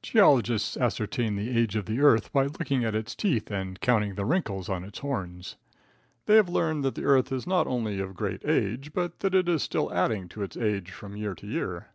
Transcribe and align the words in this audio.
Geologists 0.00 0.76
ascertain 0.76 1.34
the 1.34 1.58
age 1.58 1.74
of 1.74 1.86
the 1.86 1.98
earth 1.98 2.32
by 2.32 2.44
looking 2.46 2.84
at 2.84 2.94
its 2.94 3.16
teeth 3.16 3.50
and 3.50 3.80
counting 3.80 4.14
the 4.14 4.24
wrinkles 4.24 4.68
on 4.68 4.84
its 4.84 5.00
horns. 5.00 5.56
They 6.26 6.36
have 6.36 6.48
learned 6.48 6.84
that 6.84 6.94
the 6.94 7.02
earth 7.02 7.32
is 7.32 7.48
not 7.48 7.66
only 7.66 7.98
of 7.98 8.14
great 8.14 8.44
age, 8.44 8.92
but 8.92 9.18
that 9.18 9.34
it 9.34 9.48
is 9.48 9.60
still 9.64 9.92
adding 9.92 10.28
to 10.28 10.42
its 10.44 10.56
age 10.56 10.92
from 10.92 11.16
year 11.16 11.34
to 11.34 11.48
year. 11.48 11.88